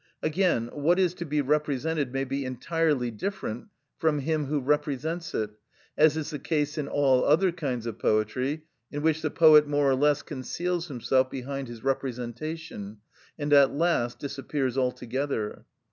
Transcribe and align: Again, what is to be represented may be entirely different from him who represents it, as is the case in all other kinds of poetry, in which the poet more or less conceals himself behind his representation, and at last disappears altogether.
Again, 0.23 0.71
what 0.73 0.97
is 0.97 1.13
to 1.13 1.25
be 1.25 1.41
represented 1.41 2.11
may 2.11 2.23
be 2.23 2.43
entirely 2.43 3.11
different 3.11 3.67
from 3.99 4.17
him 4.17 4.45
who 4.45 4.59
represents 4.59 5.35
it, 5.35 5.51
as 5.95 6.17
is 6.17 6.31
the 6.31 6.39
case 6.39 6.75
in 6.79 6.87
all 6.87 7.23
other 7.23 7.51
kinds 7.51 7.85
of 7.85 7.99
poetry, 7.99 8.63
in 8.91 9.03
which 9.03 9.21
the 9.21 9.29
poet 9.29 9.67
more 9.67 9.87
or 9.87 9.95
less 9.95 10.23
conceals 10.23 10.87
himself 10.87 11.29
behind 11.29 11.67
his 11.67 11.83
representation, 11.83 12.97
and 13.37 13.53
at 13.53 13.75
last 13.75 14.17
disappears 14.17 14.75
altogether. 14.75 15.65